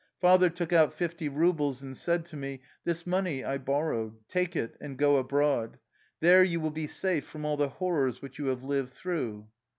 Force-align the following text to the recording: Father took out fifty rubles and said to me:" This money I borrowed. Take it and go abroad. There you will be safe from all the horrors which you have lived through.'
Father 0.19 0.49
took 0.49 0.73
out 0.73 0.95
fifty 0.95 1.29
rubles 1.29 1.83
and 1.83 1.95
said 1.95 2.25
to 2.25 2.35
me:" 2.35 2.61
This 2.85 3.05
money 3.05 3.43
I 3.45 3.59
borrowed. 3.59 4.17
Take 4.27 4.55
it 4.55 4.75
and 4.81 4.97
go 4.97 5.17
abroad. 5.17 5.77
There 6.21 6.43
you 6.43 6.59
will 6.59 6.71
be 6.71 6.87
safe 6.87 7.27
from 7.27 7.45
all 7.45 7.55
the 7.55 7.69
horrors 7.69 8.19
which 8.19 8.39
you 8.39 8.47
have 8.47 8.63
lived 8.63 8.93
through.' 8.93 9.47